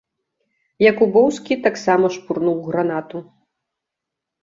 Якубоўскі 0.91 1.53
таксама 1.67 2.07
шпурнуў 2.19 2.57
гранату. 2.71 3.27